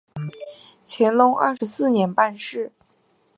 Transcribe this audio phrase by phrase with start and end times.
[0.83, 2.71] 乾隆二十四年办事。